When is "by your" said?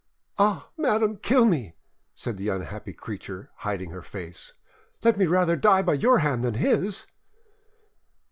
5.83-6.17